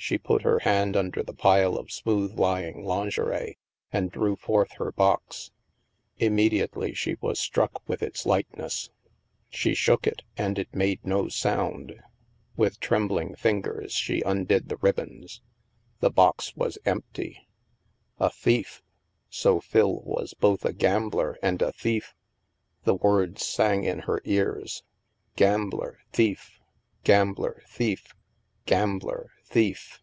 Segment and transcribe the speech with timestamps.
[0.00, 3.56] She put her hand under the pile of smooth lying lingerie
[3.92, 5.50] and drew forth her box.
[6.18, 8.90] Immediately she was struck with its lightness.
[9.50, 12.00] She shook it, and it made no sound.
[12.56, 15.40] With trembling fingers, she undid the rib bons.
[15.98, 17.48] The box was empty!
[18.20, 18.84] A thief!
[19.28, 22.14] So Phil was both a gambler and a thief.
[22.84, 26.60] The words sang in her ears:*' Gambler, thief.
[27.02, 28.14] Gambler, thief.
[28.64, 30.02] Gambler, thief!"